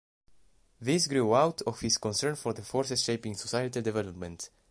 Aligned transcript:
This 0.79 1.05
grew 1.05 1.35
out 1.35 1.61
of 1.61 1.79
his 1.81 1.99
concern 1.99 2.35
for 2.35 2.53
the 2.53 2.63
forces 2.63 3.03
shaping 3.03 3.35
societal 3.35 3.83
development. 3.83 4.49